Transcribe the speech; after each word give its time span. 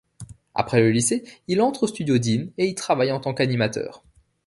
Après 0.55 0.79
le 0.79 0.89
lycée, 0.89 1.23
il 1.47 1.61
entre 1.61 1.83
au 1.83 1.87
studio 1.87 2.17
Deen 2.17 2.51
et 2.57 2.65
y 2.65 2.73
travaille 2.73 3.11
en 3.11 3.19
tant 3.19 3.35
qu'animateur. 3.35 4.03